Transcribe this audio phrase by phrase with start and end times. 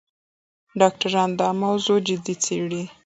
[0.79, 2.83] ډاکټران دا موضوع جدي څېړي.